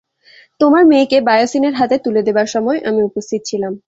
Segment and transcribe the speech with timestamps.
[0.59, 3.73] তোমার মেয়েকে বায়োসিনের হাতে তুলে দেবার সময় আমি উপস্থিত ছিলাম।